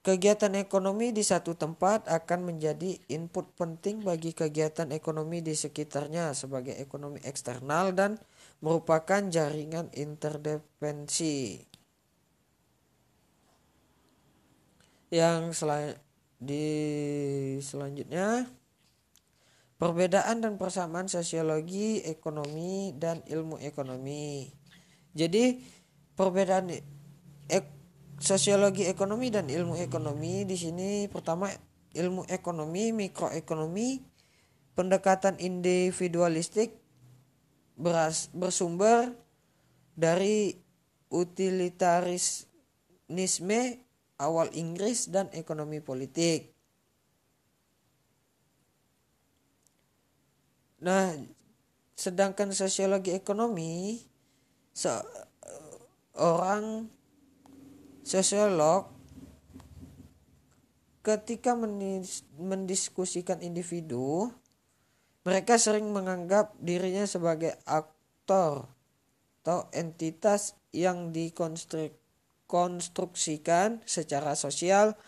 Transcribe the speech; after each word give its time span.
Kegiatan 0.00 0.56
ekonomi 0.56 1.12
di 1.12 1.20
satu 1.20 1.52
tempat 1.60 2.08
akan 2.08 2.48
menjadi 2.48 2.96
input 3.12 3.52
penting 3.52 4.00
bagi 4.00 4.32
kegiatan 4.32 4.88
ekonomi 4.96 5.44
di 5.44 5.52
sekitarnya 5.52 6.32
sebagai 6.32 6.72
ekonomi 6.80 7.20
eksternal 7.20 7.92
dan 7.92 8.16
merupakan 8.64 9.20
jaringan 9.28 9.92
interdependensi. 9.92 11.68
Yang 15.12 15.42
sel 15.60 16.00
di 16.40 16.64
selanjutnya 17.60 18.48
perbedaan 19.76 20.40
dan 20.40 20.56
persamaan 20.56 21.12
sosiologi, 21.12 22.00
ekonomi 22.08 22.96
dan 22.96 23.20
ilmu 23.28 23.60
ekonomi. 23.60 24.48
Jadi 25.12 25.60
perbedaan 26.16 26.72
ek 27.52 27.79
sosiologi 28.20 28.84
ekonomi 28.84 29.32
dan 29.32 29.48
ilmu 29.48 29.80
ekonomi 29.80 30.44
di 30.44 30.60
sini 30.60 31.08
pertama 31.08 31.48
ilmu 31.96 32.28
ekonomi 32.28 32.92
mikroekonomi 32.92 34.04
pendekatan 34.76 35.40
individualistik 35.40 36.76
beras, 37.80 38.28
bersumber 38.36 39.16
dari 39.96 40.52
utilitarisme 41.08 43.64
awal 44.20 44.52
Inggris 44.52 45.08
dan 45.08 45.32
ekonomi 45.32 45.80
politik. 45.80 46.52
Nah, 50.80 51.12
sedangkan 51.96 52.52
sosiologi 52.56 53.12
ekonomi 53.12 54.00
seorang 54.72 56.88
Sosiolog 58.10 58.90
ketika 61.06 61.54
mendiskusikan 62.34 63.38
individu, 63.38 64.34
mereka 65.22 65.54
sering 65.62 65.94
menganggap 65.94 66.58
dirinya 66.58 67.06
sebagai 67.06 67.54
aktor 67.62 68.66
atau 69.46 69.70
entitas 69.70 70.58
yang 70.74 71.14
dikonstruksikan 71.14 73.78
secara 73.86 74.34
sosial 74.34 74.98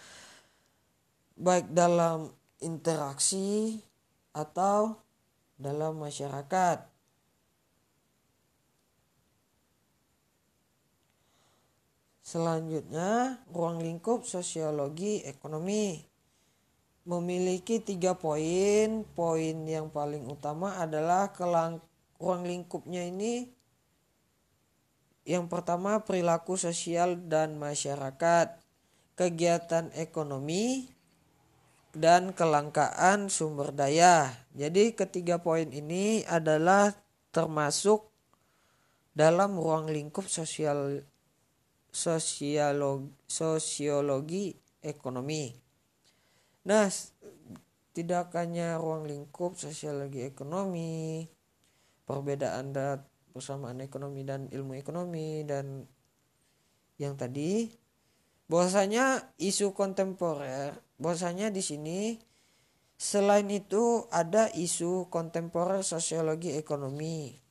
baik 1.34 1.74
dalam 1.74 2.30
interaksi 2.62 3.82
atau 4.30 4.94
dalam 5.58 5.98
masyarakat. 5.98 6.91
Selanjutnya, 12.32 13.44
ruang 13.52 13.84
lingkup 13.84 14.24
sosiologi 14.24 15.20
ekonomi 15.28 16.00
memiliki 17.04 17.76
tiga 17.76 18.16
poin. 18.16 19.04
Poin 19.12 19.56
yang 19.68 19.92
paling 19.92 20.24
utama 20.24 20.80
adalah 20.80 21.28
kelang 21.36 21.84
ruang 22.16 22.48
lingkupnya 22.48 23.04
ini. 23.04 23.52
Yang 25.28 25.44
pertama 25.52 26.00
perilaku 26.00 26.56
sosial 26.56 27.20
dan 27.20 27.60
masyarakat, 27.60 28.56
kegiatan 29.12 29.92
ekonomi, 29.92 30.88
dan 31.92 32.32
kelangkaan 32.32 33.28
sumber 33.28 33.76
daya. 33.76 34.32
Jadi 34.56 34.96
ketiga 34.96 35.36
poin 35.36 35.68
ini 35.68 36.24
adalah 36.24 36.96
termasuk 37.28 38.08
dalam 39.12 39.60
ruang 39.60 39.92
lingkup 39.92 40.24
sosial 40.24 41.11
sosiologi, 41.92 43.12
sosiologi 43.28 44.56
ekonomi. 44.80 45.52
Nah, 46.64 46.88
tidak 47.92 48.32
hanya 48.32 48.80
ruang 48.80 49.04
lingkup 49.04 49.60
sosiologi 49.60 50.24
ekonomi, 50.24 51.28
perbedaan 52.08 52.72
dat 52.72 53.04
persamaan 53.32 53.84
ekonomi 53.84 54.24
dan 54.24 54.48
ilmu 54.48 54.76
ekonomi 54.76 55.44
dan 55.44 55.84
yang 57.00 57.16
tadi 57.16 57.72
bahwasanya 58.46 59.32
isu 59.40 59.72
kontemporer 59.72 60.76
bahwasanya 61.00 61.48
di 61.48 61.64
sini 61.64 62.20
selain 63.00 63.48
itu 63.48 64.06
ada 64.12 64.52
isu 64.52 65.08
kontemporer 65.08 65.80
sosiologi 65.82 66.54
ekonomi 66.54 67.41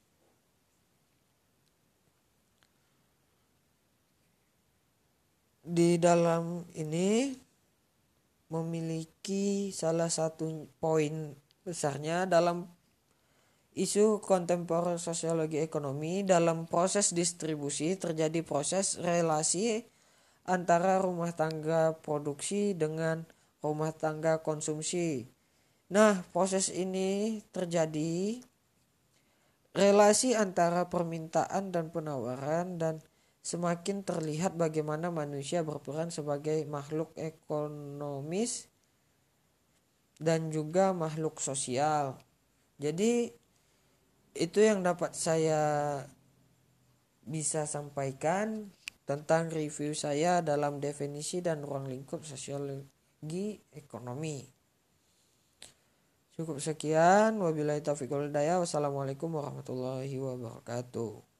di 5.72 5.96
dalam 5.96 6.68
ini 6.76 7.32
memiliki 8.52 9.72
salah 9.72 10.12
satu 10.12 10.68
poin 10.84 11.32
besarnya 11.64 12.28
dalam 12.28 12.68
isu 13.72 14.20
kontemporer 14.20 15.00
sosiologi 15.00 15.64
ekonomi 15.64 16.28
dalam 16.28 16.68
proses 16.68 17.16
distribusi 17.16 17.96
terjadi 17.96 18.44
proses 18.44 19.00
relasi 19.00 19.88
antara 20.44 21.00
rumah 21.00 21.32
tangga 21.32 21.96
produksi 22.04 22.76
dengan 22.76 23.24
rumah 23.64 23.96
tangga 23.96 24.44
konsumsi. 24.44 25.32
Nah, 25.88 26.20
proses 26.36 26.68
ini 26.68 27.40
terjadi 27.56 28.44
relasi 29.72 30.36
antara 30.36 30.92
permintaan 30.92 31.72
dan 31.72 31.96
penawaran 31.96 32.76
dan 32.76 33.00
semakin 33.42 34.06
terlihat 34.06 34.54
bagaimana 34.54 35.10
manusia 35.10 35.66
berperan 35.66 36.14
sebagai 36.14 36.62
makhluk 36.70 37.10
ekonomis 37.18 38.70
dan 40.22 40.54
juga 40.54 40.94
makhluk 40.94 41.42
sosial. 41.42 42.22
jadi 42.78 43.34
itu 44.32 44.60
yang 44.64 44.80
dapat 44.86 45.12
saya 45.18 45.62
bisa 47.26 47.68
sampaikan 47.68 48.72
tentang 49.04 49.52
review 49.52 49.92
saya 49.92 50.40
dalam 50.40 50.80
definisi 50.80 51.44
dan 51.44 51.66
ruang 51.66 51.90
lingkup 51.90 52.24
sosiologi 52.24 53.60
ekonomi. 53.76 54.48
Cukup 56.32 56.64
sekian. 56.64 57.38
Wabillahi 57.44 57.84
taufiq 57.84 58.08
wal. 58.08 58.32
Wassalamualaikum 58.32 59.36
warahmatullahi 59.36 60.16
wabarakatuh. 60.16 61.31